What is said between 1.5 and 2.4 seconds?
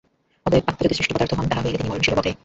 তাহা হইলে তিনি মরণশীলও বটে।